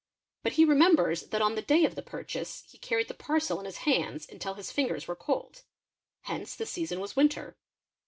But 0.41 0.53
he 0.53 0.65
re 0.65 0.73
# 0.79 0.79
members 0.79 1.27
that 1.27 1.43
on 1.43 1.53
the 1.53 1.61
day 1.61 1.85
of 1.85 1.93
the 1.93 2.01
purchase 2.01 2.63
he 2.67 2.79
carried 2.79 3.07
the 3.07 3.13
parcel 3.13 3.59
in 3.59 3.65
his. 3.67 3.77
hands 3.85 4.27
until 4.27 4.55
his 4.55 4.71
fingers 4.71 5.07
were 5.07 5.15
cold: 5.15 5.61
hence 6.21 6.55
the 6.55 6.65
season 6.65 6.99
was 6.99 7.15
winter. 7.15 7.55